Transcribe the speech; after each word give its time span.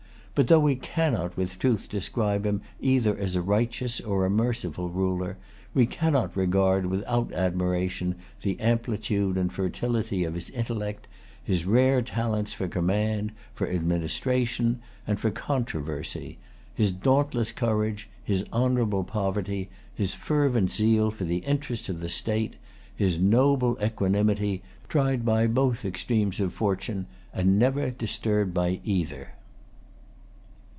But 0.33 0.47
though 0.47 0.61
we 0.61 0.77
cannot 0.77 1.35
with 1.35 1.59
truth 1.59 1.89
describe 1.89 2.45
him 2.45 2.61
either 2.79 3.15
as 3.17 3.35
a 3.35 3.41
righteous 3.41 3.99
or 3.99 4.25
as 4.25 4.27
a 4.27 4.33
merciful 4.33 4.87
ruler, 4.89 5.37
we 5.73 5.85
cannot 5.85 6.37
regard 6.37 6.85
without 6.85 7.33
admiration 7.33 8.15
the 8.41 8.57
amplitude 8.61 9.37
and 9.37 9.51
fertility 9.51 10.23
of 10.23 10.35
his 10.35 10.49
intellect, 10.51 11.09
his 11.43 11.65
rare 11.65 12.01
talents 12.01 12.53
for 12.53 12.69
command, 12.69 13.33
for 13.53 13.69
administration, 13.69 14.79
and 15.05 15.19
for 15.19 15.31
controversy, 15.31 16.37
his 16.73 16.91
dauntless 16.93 17.51
courage, 17.51 18.07
his 18.23 18.45
honorable 18.53 19.03
poverty, 19.03 19.69
his 19.93 20.13
fervent 20.15 20.71
zeal 20.71 21.11
for 21.11 21.25
the 21.25 21.39
interests 21.39 21.89
of 21.89 21.99
the 21.99 22.09
state, 22.09 22.55
his 22.95 23.19
noble 23.19 23.77
equanimity, 23.83 24.63
tried 24.87 25.25
by 25.25 25.45
both 25.45 25.83
extremes 25.83 26.39
of 26.39 26.53
fortune, 26.53 27.05
and 27.33 27.59
never 27.59 27.91
disturbed 27.91 28.53
by 28.53 28.79
either. 28.85 29.33